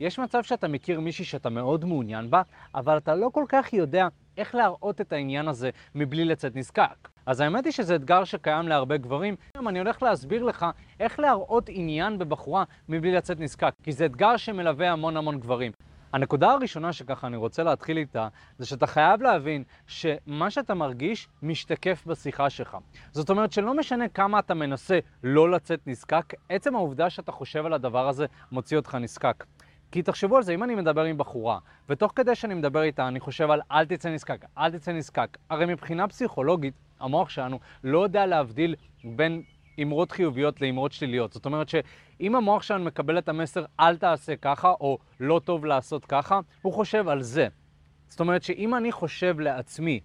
[0.00, 2.42] יש מצב שאתה מכיר מישהי שאתה מאוד מעוניין בה,
[2.74, 7.08] אבל אתה לא כל כך יודע איך להראות את העניין הזה מבלי לצאת נזקק.
[7.26, 9.36] אז האמת היא שזה אתגר שקיים להרבה גברים.
[9.54, 10.66] היום אני הולך להסביר לך
[11.00, 15.72] איך להראות עניין בבחורה מבלי לצאת נזקק, כי זה אתגר שמלווה המון המון גברים.
[16.12, 18.28] הנקודה הראשונה שככה אני רוצה להתחיל איתה,
[18.58, 22.76] זה שאתה חייב להבין שמה שאתה מרגיש משתקף בשיחה שלך.
[23.12, 27.72] זאת אומרת שלא משנה כמה אתה מנסה לא לצאת נזקק, עצם העובדה שאתה חושב על
[27.72, 29.44] הדבר הזה מוציא אותך נזקק.
[29.96, 31.58] כי תחשבו על זה, אם אני מדבר עם בחורה,
[31.88, 35.66] ותוך כדי שאני מדבר איתה אני חושב על אל תצא נזקק, אל תצא נזקק, הרי
[35.66, 38.74] מבחינה פסיכולוגית, המוח שלנו לא יודע להבדיל
[39.04, 39.42] בין
[39.82, 41.32] אמרות חיוביות לאמרות שליליות.
[41.32, 46.04] זאת אומרת שאם המוח שלנו מקבל את המסר אל תעשה ככה, או לא טוב לעשות
[46.04, 47.48] ככה, הוא חושב על זה.
[48.08, 50.00] זאת אומרת שאם אני חושב לעצמי,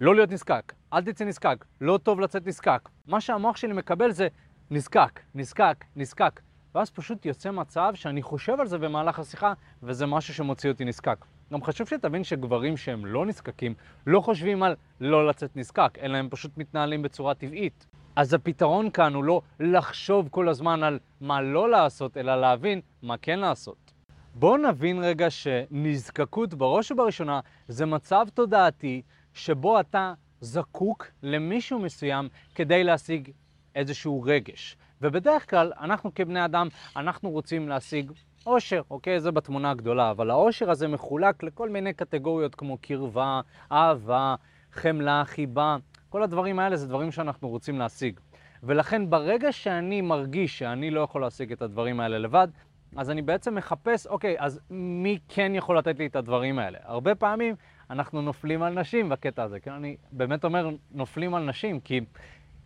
[0.00, 4.28] לא להיות נזקק, אל תצא נזקק, לא טוב לצאת נזקק, מה שהמוח שלי מקבל זה
[4.70, 6.40] נזקק, נזקק, נזקק.
[6.74, 11.24] ואז פשוט יוצא מצב שאני חושב על זה במהלך השיחה, וזה משהו שמוציא אותי נזקק.
[11.52, 13.74] גם חשוב שתבין שגברים שהם לא נזקקים,
[14.06, 17.86] לא חושבים על לא לצאת נזקק, אלא הם פשוט מתנהלים בצורה טבעית.
[18.16, 23.16] אז הפתרון כאן הוא לא לחשוב כל הזמן על מה לא לעשות, אלא להבין מה
[23.16, 23.92] כן לעשות.
[24.34, 29.02] בואו נבין רגע שנזקקות בראש ובראשונה זה מצב תודעתי
[29.34, 33.30] שבו אתה זקוק למישהו מסוים כדי להשיג
[33.78, 34.76] איזשהו רגש.
[35.02, 38.12] ובדרך כלל, אנחנו כבני אדם, אנחנו רוצים להשיג
[38.44, 39.20] עושר, אוקיי?
[39.20, 43.40] זה בתמונה הגדולה, אבל העושר הזה מחולק לכל מיני קטגוריות כמו קרבה,
[43.72, 44.34] אהבה,
[44.72, 45.76] חמלה, חיבה.
[46.08, 48.20] כל הדברים האלה זה דברים שאנחנו רוצים להשיג.
[48.62, 52.48] ולכן ברגע שאני מרגיש שאני לא יכול להשיג את הדברים האלה לבד,
[52.96, 56.78] אז אני בעצם מחפש, אוקיי, אז מי כן יכול לתת לי את הדברים האלה?
[56.82, 57.54] הרבה פעמים
[57.90, 59.60] אנחנו נופלים על נשים בקטע הזה.
[59.60, 62.00] כן, אני באמת אומר נופלים על נשים, כי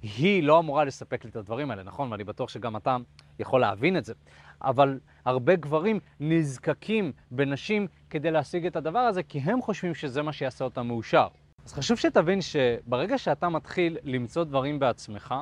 [0.02, 2.12] היא לא אמורה לספק לי את הדברים האלה, נכון?
[2.12, 2.96] ואני בטוח שגם אתה
[3.38, 4.14] יכול להבין את זה.
[4.62, 10.32] אבל הרבה גברים נזקקים בנשים כדי להשיג את הדבר הזה, כי הם חושבים שזה מה
[10.32, 11.26] שיעשה אותם מאושר.
[11.66, 15.34] אז חשוב שתבין שברגע שאתה מתחיל למצוא דברים בעצמך,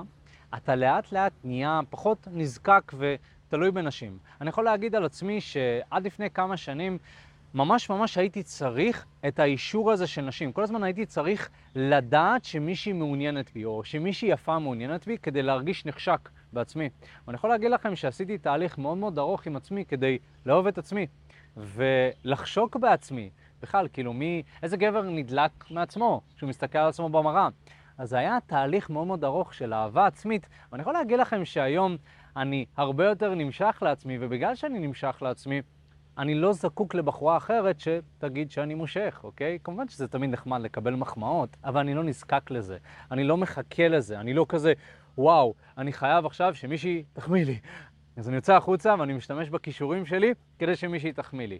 [0.56, 4.18] אתה לאט לאט נהיה פחות נזקק ותלוי בנשים.
[4.40, 6.98] אני יכול להגיד על עצמי שעד לפני כמה שנים
[7.54, 10.52] ממש ממש הייתי צריך את האישור הזה של נשים.
[10.52, 15.86] כל הזמן הייתי צריך לדעת שמישהי מעוניינת בי, או שמישהי יפה מעוניינת בי, כדי להרגיש
[15.86, 16.88] נחשק בעצמי.
[17.26, 21.06] ואני יכול להגיד לכם שעשיתי תהליך מאוד מאוד ארוך עם עצמי כדי לאהוב את עצמי,
[21.56, 23.30] ולחשוק בעצמי.
[23.62, 27.48] בכלל, כאילו, מי, איזה גבר נדלק מעצמו כשהוא מסתכל על עצמו במראה?
[27.98, 31.96] אז זה היה תהליך מאוד מאוד ארוך של אהבה עצמית, ואני יכול להגיד לכם שהיום
[32.36, 35.62] אני הרבה יותר נמשך לעצמי, ובגלל שאני נמשך לעצמי,
[36.20, 39.58] אני לא זקוק לבחורה אחרת שתגיד שאני מושך, אוקיי?
[39.64, 42.78] כמובן שזה תמיד נחמד לקבל מחמאות, אבל אני לא נזקק לזה.
[43.10, 44.72] אני לא מחכה לזה, אני לא כזה,
[45.18, 47.58] וואו, אני חייב עכשיו שמישהי תחמיא לי.
[48.16, 51.58] אז אני יוצא החוצה ואני משתמש בכישורים שלי כדי שמישהי תחמיא לי.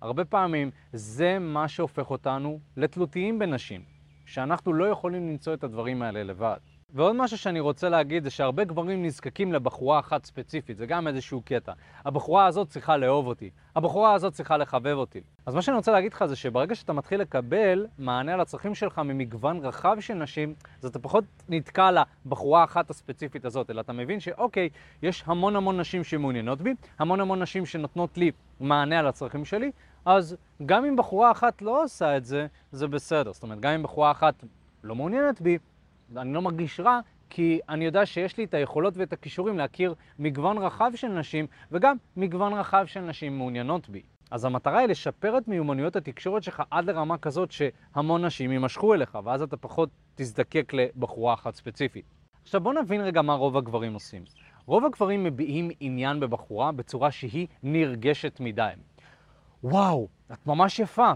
[0.00, 3.80] הרבה פעמים זה מה שהופך אותנו לתלותיים בנשים,
[4.26, 6.58] שאנחנו לא יכולים למצוא את הדברים האלה לבד.
[6.94, 11.42] ועוד משהו שאני רוצה להגיד זה שהרבה גברים נזקקים לבחורה אחת ספציפית, זה גם איזשהו
[11.44, 11.72] קטע.
[12.04, 15.20] הבחורה הזאת צריכה לאהוב אותי, הבחורה הזאת צריכה לחבב אותי.
[15.46, 18.98] אז מה שאני רוצה להגיד לך זה שברגע שאתה מתחיל לקבל מענה על הצרכים שלך
[18.98, 21.90] ממגוון רחב של נשים, אז אתה פחות נתקע
[22.26, 24.68] לבחורה אחת הספציפית הזאת, אלא אתה מבין שאוקיי,
[25.02, 28.30] יש המון המון נשים שמעוניינות בי, המון המון נשים שנותנות לי
[28.60, 29.70] מענה על הצרכים שלי,
[30.04, 30.36] אז
[30.66, 33.32] גם אם בחורה אחת לא עושה את זה, זה בסדר.
[33.32, 34.44] זאת אומרת, גם אם בחורה אחת
[34.84, 35.58] לא מעוניינת בי,
[36.16, 37.00] אני לא מרגיש רע,
[37.30, 41.96] כי אני יודע שיש לי את היכולות ואת הכישורים להכיר מגוון רחב של נשים, וגם
[42.16, 44.02] מגוון רחב של נשים מעוניינות בי.
[44.30, 49.18] אז המטרה היא לשפר את מיומנויות התקשורת שלך עד לרמה כזאת שהמון נשים יימשכו אליך,
[49.24, 52.04] ואז אתה פחות תזדקק לבחורה אחת ספציפית.
[52.42, 54.24] עכשיו בוא נבין רגע מה רוב הגברים עושים.
[54.66, 58.70] רוב הגברים מביעים עניין בבחורה בצורה שהיא נרגשת מדי.
[59.64, 61.12] וואו, את ממש יפה.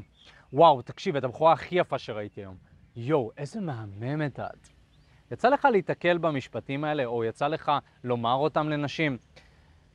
[0.53, 2.57] וואו, תקשיב, את הבחורה הכי יפה שראיתי היום.
[2.97, 4.74] יואו, איזה מהממת את.
[5.35, 7.73] יצא לך להיתקל במשפטים האלה, או יצא לך
[8.05, 9.19] לומר אותם לנשים?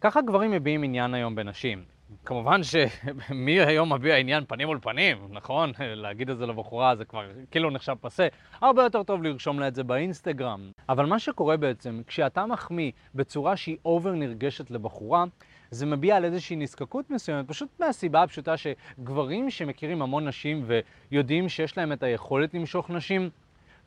[0.02, 1.84] ככה גברים מביעים עניין היום בנשים.
[2.26, 5.72] כמובן שמי היום מביע עניין פנים מול פנים, נכון?
[5.80, 7.22] להגיד את זה לבחורה זה כבר
[7.52, 8.28] כאילו נחשב פסה.
[8.62, 10.72] הרבה יותר טוב לרשום לה את זה באינסטגרם.
[10.90, 15.24] אבל מה שקורה בעצם, כשאתה מחמיא בצורה שהיא אובר נרגשת לבחורה,
[15.72, 20.66] זה מביע על איזושהי נזקקות מסוימת, פשוט מהסיבה הפשוטה שגברים שמכירים המון נשים
[21.12, 23.30] ויודעים שיש להם את היכולת למשוך נשים,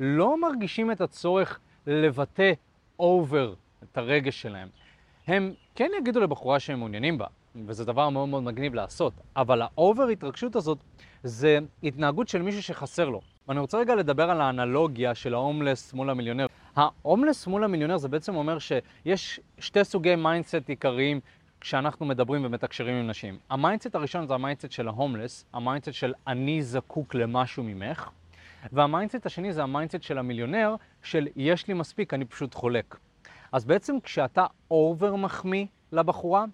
[0.01, 2.53] לא מרגישים את הצורך לבטא
[2.99, 4.69] over את הרגש שלהם.
[5.27, 7.27] הם כן יגידו לבחורה שהם מעוניינים בה,
[7.67, 10.79] וזה דבר מאוד מאוד מגניב לעשות, אבל ה over התרגשות הזאת
[11.23, 13.21] זה התנהגות של מישהו שחסר לו.
[13.49, 16.47] ואני רוצה רגע לדבר על האנלוגיה של ההומלס מול המיליונר.
[16.77, 21.21] ההומלס מול המיליונר זה בעצם אומר שיש שתי סוגי mindset עיקריים
[21.61, 23.39] כשאנחנו מדברים ומתקשרים עם נשים.
[23.51, 28.09] ה mindset הראשון זה ה mindset של ההומלס, ה mindset של אני זקוק למשהו ממך,
[28.73, 32.99] וה mindset השני זה ה mindset של המיליונר, של יש לי מספיק, אני פשוט חולק.
[33.53, 36.45] אז בעצם כשאתה over מחמיא לבחורה,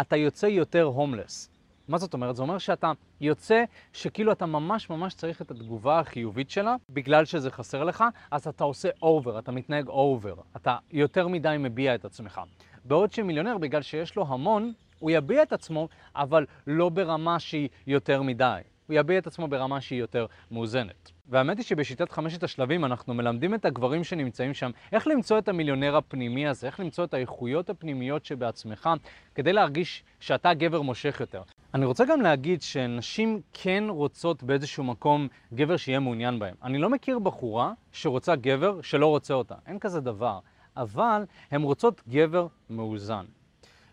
[0.00, 1.50] אתה יוצא יותר הומלס.
[1.88, 2.36] מה זאת אומרת?
[2.36, 7.50] זה אומר שאתה יוצא שכאילו אתה ממש ממש צריך את התגובה החיובית שלה, בגלל שזה
[7.50, 12.40] חסר לך, אז אתה עושה over, אתה מתנהג over, אתה יותר מדי מביע את עצמך.
[12.84, 18.22] בעוד שמיליונר, בגלל שיש לו המון, הוא יביע את עצמו, אבל לא ברמה שהיא יותר
[18.22, 18.60] מדי.
[18.86, 21.10] הוא יביע את עצמו ברמה שהיא יותר מאוזנת.
[21.28, 25.96] והאמת היא שבשיטת חמשת השלבים אנחנו מלמדים את הגברים שנמצאים שם איך למצוא את המיליונר
[25.96, 28.90] הפנימי הזה, איך למצוא את האיכויות הפנימיות שבעצמך,
[29.34, 31.42] כדי להרגיש שאתה גבר מושך יותר.
[31.74, 36.54] אני רוצה גם להגיד שנשים כן רוצות באיזשהו מקום גבר שיהיה מעוניין בהם.
[36.62, 40.38] אני לא מכיר בחורה שרוצה גבר שלא רוצה אותה, אין כזה דבר.
[40.76, 43.24] אבל הן רוצות גבר מאוזן.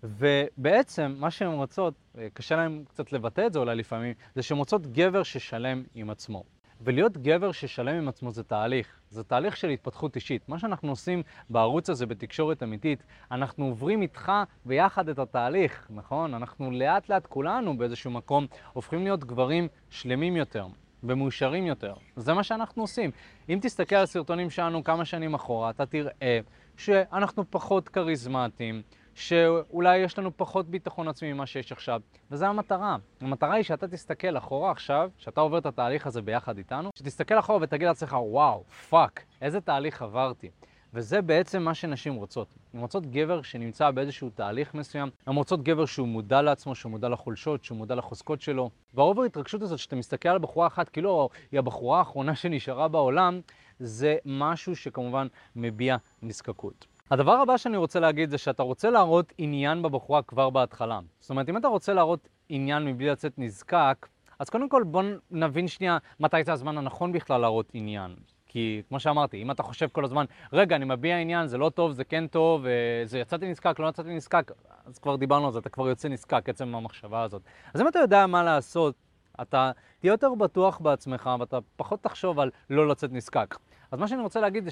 [0.04, 1.94] ובעצם מה שהן רוצות,
[2.34, 6.44] קשה להן קצת לבטא את זה אולי לפעמים, זה שהן רוצות גבר ששלם עם עצמו.
[6.82, 10.50] ולהיות גבר ששלם עם עצמו זה תהליך, זה תהליך של התפתחות אישית.
[10.50, 14.32] מה שאנחנו עושים בערוץ הזה בתקשורת אמיתית, אנחנו עוברים איתך
[14.66, 16.34] ביחד את התהליך, נכון?
[16.34, 20.68] אנחנו לאט לאט כולנו באיזשהו מקום הופכים להיות גברים שלמים יותר.
[21.04, 21.94] ומאושרים יותר.
[22.16, 23.12] זה מה שאנחנו עושים.
[23.50, 26.40] אם תסתכל על הסרטונים שלנו כמה שנים אחורה, אתה תראה
[26.78, 28.82] שאנחנו פחות כריזמטיים,
[29.16, 32.02] שאולי יש לנו פחות ביטחון עצמי ממה שיש עכשיו,
[32.32, 32.98] וזו המטרה.
[33.22, 37.60] המטרה היא שאתה תסתכל אחורה עכשיו, שאתה עובר את התהליך הזה ביחד איתנו, שתסתכל אחורה
[37.62, 40.50] ותגיד לעצמך, וואו, fuck, איזה תהליך עברתי.
[40.94, 42.56] וזה בעצם מה שנשים רוצות.
[42.74, 47.10] הן רוצות גבר שנמצא באיזשהו תהליך מסוים, הן רוצות גבר שהוא מודע לעצמו, שהוא מודע
[47.10, 48.70] לחולשות, שהוא מודע לחוזקות שלו.
[48.94, 53.42] וה over התרגשות הזאת, שאתה מסתכל על בחורה אחת כאילו היא הבחורה האחרונה שנשארה בעולם,
[53.80, 56.88] זה משהו שכמובן מביע נזקקות.
[57.12, 61.00] הדבר הבא שאני רוצה להגיד זה שאתה רוצה להראות עניין בבחורה כבר בהתחלה.
[61.20, 64.08] זאת אומרת, אם אתה רוצה להראות עניין מבלי לצאת נזקק,
[64.40, 68.16] אז קודם כל בוא נבין שנייה מתי זה הזמן הנכון בכלל להראות עניין.
[68.48, 71.92] כי כמו שאמרתי, אם אתה חושב כל הזמן, רגע, אני מביע עניין, זה לא טוב,
[71.92, 72.66] זה כן טוב,
[73.06, 74.52] זה יצאתי נזקק, לא יצאתי נזקק,
[74.86, 77.42] אז כבר דיברנו על זה, אתה כבר יוצא נזקק, עצם המחשבה הזאת.
[77.74, 78.96] אז אם אתה יודע מה לעשות,
[79.42, 83.58] אתה תהיה יותר בטוח בעצמך ואתה פחות תחשוב על לא לצאת נזקק.
[83.92, 84.72] אז מה שאני רוצה להגיד זה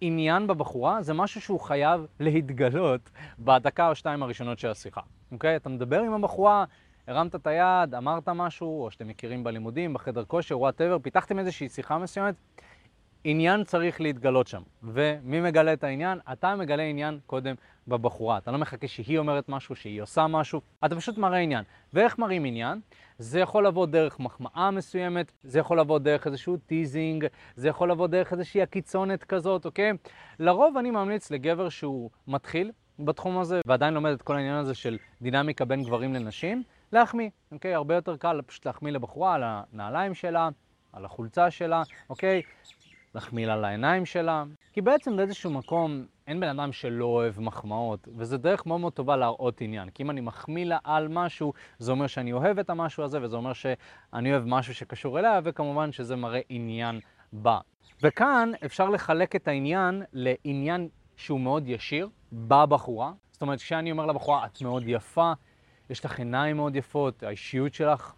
[0.00, 5.00] שעניין בבחורה זה משהו שהוא חייב להתגלות בדקה או שתיים הראשונות של השיחה,
[5.32, 5.56] אוקיי?
[5.56, 6.64] אתה מדבר עם הבחורה,
[7.06, 11.98] הרמת את היד, אמרת משהו, או שאתם מכירים בלימודים, בחדר כושר, וואטאבר, פיתחתם איזושהי שיחה
[11.98, 12.34] מסוימת,
[13.24, 14.62] עניין צריך להתגלות שם.
[14.82, 16.18] ומי מגלה את העניין?
[16.32, 17.54] אתה מגלה עניין קודם
[17.88, 18.38] בבחורה.
[18.38, 21.64] אתה לא מחכה שהיא אומרת משהו, שהיא עושה משהו, אתה פשוט מראה עניין.
[21.92, 22.80] ואיך מראים עניין?
[23.18, 27.26] זה יכול לבוא דרך מחמאה מסוימת, זה יכול לבוא דרך איזשהו teasing,
[27.56, 29.92] זה יכול לבוא דרך איזושהי עקיצונת כזאת, אוקיי?
[30.38, 34.98] לרוב אני ממליץ לגבר שהוא מתחיל בתחום הזה, ועדיין לומד את כל העניין הזה של
[35.22, 36.62] דינמיקה בין גברים לנשים,
[36.92, 37.74] להחמיא, אוקיי?
[37.74, 40.48] הרבה יותר קל פשוט להחמיא לבחורה על הנעליים שלה,
[40.92, 42.42] על החולצה שלה, אוקיי?
[43.14, 48.38] להחמיא לה לעיניים שלה, כי בעצם באיזשהו מקום אין בן אדם שלא אוהב מחמאות, וזה
[48.38, 49.90] דרך מאוד מאוד טובה להראות עניין.
[49.90, 53.36] כי אם אני מחמיא לה על משהו, זה אומר שאני אוהב את המשהו הזה, וזה
[53.36, 57.00] אומר שאני אוהב משהו שקשור אליה, וכמובן שזה מראה עניין
[57.32, 57.58] בה.
[58.02, 63.12] וכאן אפשר לחלק את העניין לעניין שהוא מאוד ישיר, בבחורה.
[63.30, 65.32] זאת אומרת, כשאני אומר לבחורה, את מאוד יפה,
[65.90, 68.12] יש לך עיניים מאוד יפות, האישיות שלך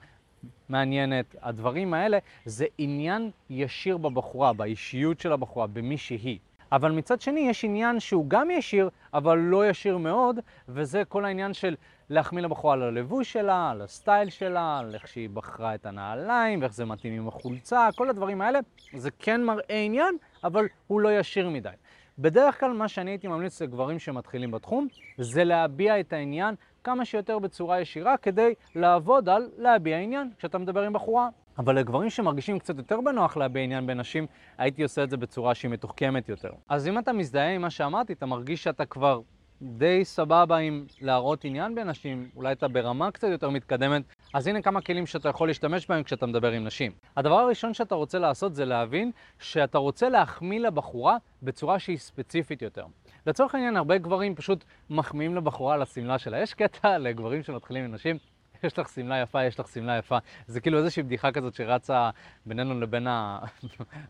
[0.69, 6.38] מעניינת, הדברים האלה זה עניין ישיר בבחורה, באישיות של הבחורה, במי שהיא.
[6.73, 11.54] אבל מצד שני יש עניין שהוא גם ישיר, אבל לא ישיר מאוד, וזה כל העניין
[11.54, 11.76] של
[12.11, 16.75] להחמיא לבחורה על הלבוש שלה, על הסטייל שלה, על איך שהיא בחרה את הנעליים, ואיך
[16.75, 18.59] זה מתאים עם החולצה, כל הדברים האלה,
[18.97, 21.70] זה כן מראה עניין, אבל הוא לא ישיר מדי.
[22.18, 27.38] בדרך כלל מה שאני הייתי ממליץ לגברים שמתחילים בתחום, זה להביע את העניין כמה שיותר
[27.38, 31.28] בצורה ישירה כדי לעבוד על להביע עניין כשאתה מדבר עם בחורה.
[31.58, 34.26] אבל לגברים שמרגישים קצת יותר בנוח להביע עניין בנשים,
[34.58, 36.50] הייתי עושה את זה בצורה שהיא מתוחכמת יותר.
[36.68, 39.20] אז אם אתה מזדהה עם מה שאמרתי, אתה מרגיש שאתה כבר
[39.62, 44.02] די סבבה עם להראות עניין בנשים, אולי אתה ברמה קצת יותר מתקדמת,
[44.35, 46.93] אז הנה כמה כלים שאתה יכול להשתמש בהם כשאתה מדבר עם נשים.
[47.17, 52.85] הדבר הראשון שאתה רוצה לעשות זה להבין שאתה רוצה להחמיא לבחורה בצורה שהיא ספציפית יותר.
[53.26, 56.43] לצורך העניין, הרבה גברים פשוט מחמיאים לבחורה על השמלה שלה.
[56.43, 58.19] יש קטע לגברים שמתחילים עם נשים,
[58.64, 60.19] יש לך שמלה יפה, יש לך שמלה יפה.
[60.47, 62.11] זה כאילו איזושהי בדיחה כזאת שרצה
[62.47, 63.07] בינינו לבין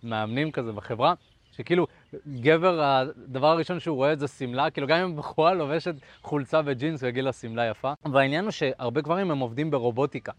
[0.02, 1.14] המאמנים כזה בחברה.
[1.60, 1.86] שכאילו,
[2.28, 7.02] גבר, הדבר הראשון שהוא רואה את זה שמלה, כאילו גם אם בחורה לובשת חולצה וג'ינס,
[7.02, 7.92] הוא יגיד לה שמלה יפה.
[8.12, 10.32] והעניין הוא שהרבה גברים הם עובדים ברובוטיקה.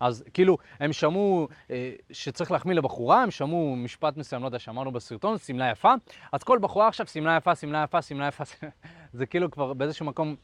[0.00, 4.92] אז כאילו, הם שמעו אה, שצריך להחמיא לבחורה, הם שמעו משפט מסוים, לא יודע, שאמרנו
[4.92, 5.94] בסרטון, שמלה יפה,
[6.32, 8.44] אז כל בחורה עכשיו, שמלה יפה, שמלה יפה, שמלה יפה,
[9.12, 10.36] זה כאילו כבר באיזשהו מקום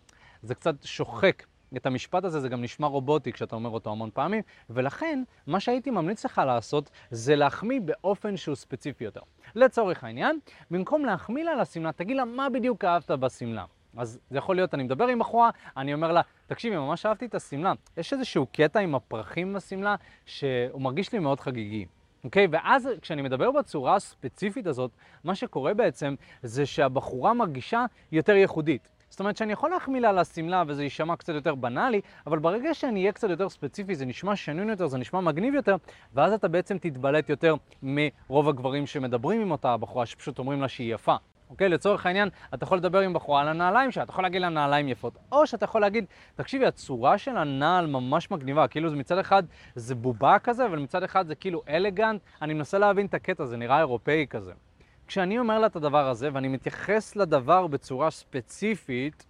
[0.43, 1.43] זה קצת שוחק
[1.77, 5.91] את המשפט הזה, זה גם נשמע רובוטי כשאתה אומר אותו המון פעמים, ולכן מה שהייתי
[5.91, 9.21] ממליץ לך לעשות זה להחמיא באופן שהוא ספציפי יותר.
[9.55, 10.39] לצורך העניין,
[10.71, 13.65] במקום להחמיא לה על השמלה, תגיד לה מה בדיוק אהבת בשמלה.
[13.97, 17.35] אז זה יכול להיות, אני מדבר עם בחורה, אני אומר לה, תקשיבי, ממש אהבתי את
[17.35, 17.73] השמלה.
[17.97, 19.95] יש איזשהו קטע עם הפרחים בשמלה
[20.27, 21.87] שהוא מרגיש לי מאוד חגיגי.
[22.25, 22.47] אוקיי?
[22.51, 24.91] ואז כשאני מדבר בצורה הספציפית הזאת,
[25.25, 28.89] מה שקורה בעצם זה שהבחורה מרגישה יותר ייחודית.
[29.15, 32.75] זאת אומרת שאני יכול להחמיא לה על השמלה וזה יישמע קצת יותר בנאלי, אבל ברגע
[32.75, 35.77] שאני אהיה קצת יותר ספציפי, זה נשמע שנון יותר, זה נשמע מגניב יותר,
[36.15, 40.95] ואז אתה בעצם תתבלט יותר מרוב הגברים שמדברים עם אותה בחורה, שפשוט אומרים לה שהיא
[40.95, 41.17] יפה.
[41.51, 41.69] אוקיי?
[41.69, 44.89] לצורך העניין, אתה יכול לדבר עם בחורה על הנעליים שלה, אתה יכול להגיד לה נעליים
[44.89, 46.05] יפות, או שאתה יכול להגיד,
[46.35, 49.43] תקשיבי, הצורה של הנעל ממש מגניבה, כאילו זה מצד אחד
[49.75, 53.57] זה בובה כזה, אבל מצד אחד זה כאילו אלגנט, אני מנסה להבין את הקטע, זה
[53.57, 54.53] נראה אירופאי כזה.
[55.07, 59.27] כשאני אומר לה את הדבר הזה, ואני מתייחס לדבר בצורה ספציפית,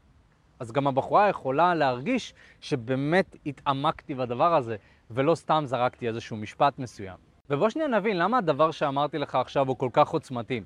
[0.59, 4.77] אז גם הבחורה יכולה להרגיש שבאמת התעמקתי בדבר הזה,
[5.11, 7.17] ולא סתם זרקתי איזשהו משפט מסוים.
[7.51, 10.61] ובוא שניה נבין למה הדבר שאמרתי לך עכשיו הוא כל כך עוצמתי.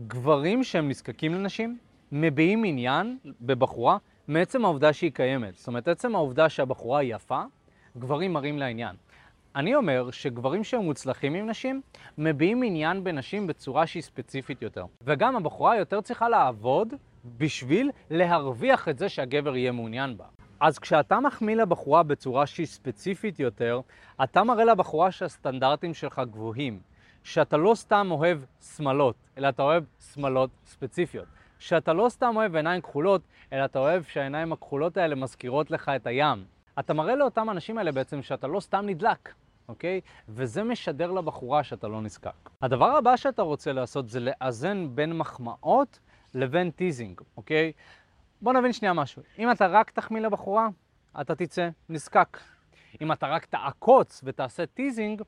[0.00, 1.78] גברים שהם נזקקים לנשים
[2.12, 3.96] מביעים עניין בבחורה
[4.28, 5.56] מעצם העובדה שהיא קיימת.
[5.56, 7.42] זאת אומרת, עצם העובדה שהבחורה יפה,
[7.98, 8.96] גברים מראים לה עניין.
[9.56, 11.80] אני אומר שגברים שהם מוצלחים עם נשים,
[12.18, 14.84] מביעים עניין בנשים בצורה שהיא ספציפית יותר.
[15.02, 16.94] וגם הבחורה יותר צריכה לעבוד
[17.24, 20.24] בשביל להרוויח את זה שהגבר יהיה מעוניין בה.
[20.60, 23.80] אז כשאתה מחמיא לבחורה בצורה שהיא ספציפית יותר,
[24.24, 26.80] אתה מראה לבחורה שהסטנדרטים שלך גבוהים.
[27.24, 28.38] שאתה לא סתם אוהב
[28.76, 31.26] שמלות, אלא אתה אוהב שמלות ספציפיות.
[31.58, 36.06] שאתה לא סתם אוהב עיניים כחולות, אלא אתה אוהב שהעיניים הכחולות האלה מזכירות לך את
[36.06, 36.44] הים.
[36.78, 39.34] אתה מראה לאותם אנשים האלה בעצם שאתה לא סתם נדלק,
[39.68, 40.00] אוקיי?
[40.28, 42.50] וזה משדר לבחורה שאתה לא נזקק.
[42.62, 45.98] הדבר הבא שאתה רוצה לעשות זה לאזן בין מחמאות
[46.34, 47.72] לבין teasing, אוקיי?
[48.42, 49.22] בוא נבין שנייה משהו.
[49.38, 50.68] אם אתה רק תחמיא לבחורה,
[51.20, 52.38] אתה תצא נזקק.
[53.00, 55.22] אם אתה רק תעקוץ ותעשה teasing,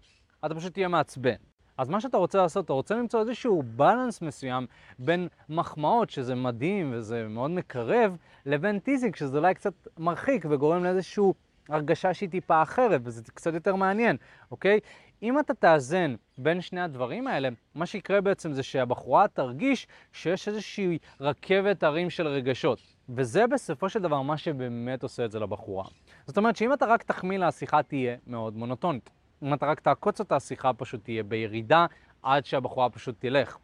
[0.46, 1.34] אתה פשוט תהיה מעצבן.
[1.78, 4.66] אז מה שאתה רוצה לעשות, אתה רוצה למצוא איזשהו balance מסוים
[4.98, 8.16] בין מחמאות, שזה מדהים וזה מאוד מקרב,
[8.46, 11.24] לבין teasing, שזה אולי קצת מרחיק וגורם לאיזושהי
[11.68, 14.16] הרגשה שהיא טיפה אחרת, וזה קצת יותר מעניין,
[14.50, 14.80] אוקיי?
[15.22, 20.98] אם אתה תאזן בין שני הדברים האלה, מה שיקרה בעצם זה שהבחורה תרגיש שיש איזושהי
[21.20, 22.78] רכבת הרים של רגשות.
[23.08, 25.84] וזה בסופו של דבר מה שבאמת עושה את זה לבחורה.
[26.26, 29.10] זאת אומרת שאם אתה רק תחמיא לה, השיחה תהיה מאוד מונוטונית.
[29.44, 31.86] אם אתה רק תעקוץ אותה, השיחה פשוט תהיה בירידה
[32.22, 33.56] עד שהבחורה פשוט תלך.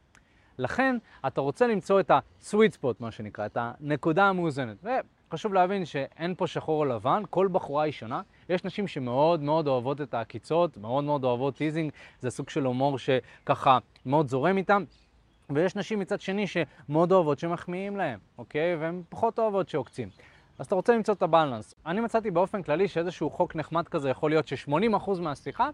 [0.58, 0.96] לכן,
[1.26, 4.84] אתה רוצה למצוא את ה-sweet spot, מה שנקרא, את הנקודה המאוזנת.
[5.28, 8.22] וחשוב להבין שאין פה שחור או לבן, כל בחורה היא שונה.
[8.48, 12.98] יש נשים שמאוד מאוד אוהבות את העקיצות, מאוד מאוד אוהבות teasing, זה סוג של הומור
[12.98, 14.84] שככה מאוד זורם איתם.
[15.50, 18.76] ויש נשים מצד שני שמאוד אוהבות שמחמיאים להם, אוקיי?
[18.76, 20.08] והן פחות אוהבות שעוקצים.
[20.60, 21.74] אז אתה רוצה למצוא את ה balance.
[21.86, 25.70] אני מצאתי באופן כללי שאיזשהו חוק נחמד כזה יכול להיות ש-80% מהשיחה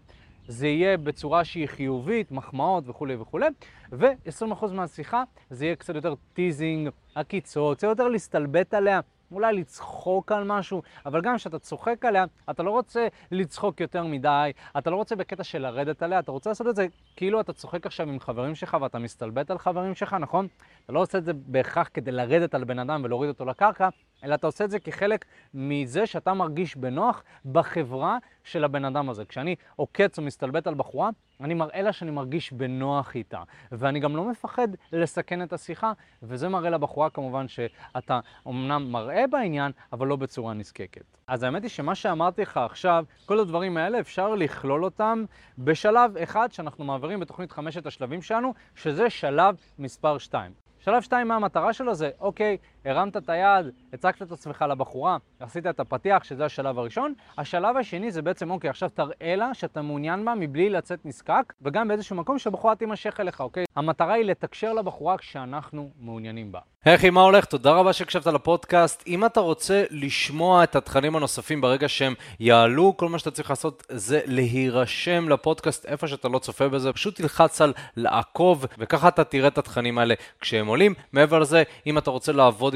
[0.47, 3.45] זה יהיה בצורה שהיא חיובית, מחמאות וכולי וכולי,
[3.91, 8.99] ו-20% מהשיחה זה יהיה קצת יותר teasing, עקיצות, קצת יותר להסתלבט עליה.
[9.31, 14.51] אולי לצחוק על משהו, אבל גם כשאתה צוחק עליה, אתה לא רוצה לצחוק יותר מדי,
[14.77, 17.85] אתה לא רוצה בקטע של לרדת עליה, אתה רוצה לעשות את זה כאילו אתה צוחק
[17.85, 20.47] עכשיו עם חברים שלך ואתה מסתלבט על חברים שלך, נכון?
[20.85, 23.89] אתה לא עושה את זה בהכרח כדי לרדת על בן אדם ולהוריד אותו לקרקע,
[24.23, 29.25] אלא אתה עושה את זה כחלק מזה שאתה מרגיש בנוח בחברה של הבן אדם הזה.
[29.25, 31.09] כשאני עוקץ או מסתלבט על בחורה,
[31.41, 35.91] אני מראה לה שאני מרגיש בנוח איתה, ואני גם לא מפחד לסכן את השיחה,
[36.23, 41.17] וזה מראה לבחורה כמובן שאתה אמנם מראה בעניין, אבל לא בצורה נזקקת.
[41.27, 45.25] אז האמת היא שמה שאמרתי לך עכשיו, כל הדברים האלה אפשר לכלול אותם
[45.57, 50.51] בשלב אחד שאנחנו מעבירים בתוכנית חמשת השלבים שלנו, שזה שלב מספר 2.
[50.79, 51.95] שלב 2, מה המטרה שלו?
[51.95, 52.57] זה, אוקיי,
[52.87, 57.13] הרמת את היד, הצגת את עצמך לבחורה, עשית את הפתיח, שזה השלב הראשון.
[57.37, 61.87] השלב השני זה בעצם, אוקיי, עכשיו תראה לה שאתה מעוניין בה מבלי לצאת נזקק, וגם
[61.87, 63.65] באיזשהו מקום שהבחורה תימשך אליך, אוקיי?
[63.75, 66.59] המטרה היא לתקשר לבחורה כשאנחנו מעוניינים בה.
[66.85, 67.45] היי אחי, מה הולך?
[67.45, 69.03] תודה רבה שהקשבת לפודקאסט.
[69.07, 73.83] אם אתה רוצה לשמוע את התכנים הנוספים ברגע שהם יעלו, כל מה שאתה צריך לעשות
[73.89, 79.47] זה להירשם לפודקאסט איפה שאתה לא צופה בזה, פשוט תלחץ על לעקוב, וככה אתה תראה
[79.47, 80.93] את התכנים האלה כשהם עולים.
[81.13, 82.75] מעבר לזה, אם אתה רוצה לעבוד